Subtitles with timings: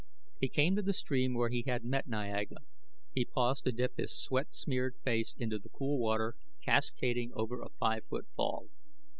[0.39, 2.63] He came to the stream where he had met Niaga;
[3.13, 6.33] he paused to dip his sweat smeared face into the cool water
[6.65, 8.69] cascading over a five foot fall.